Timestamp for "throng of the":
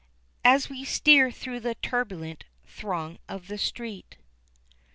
2.65-3.57